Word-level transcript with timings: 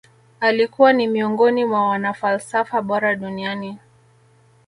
Alikuwa 0.39 0.93
ni 0.93 1.07
miongoni 1.07 1.65
mwa 1.65 1.89
wanafalsafa 1.89 2.81
bora 2.81 3.15
duniani 3.15 3.77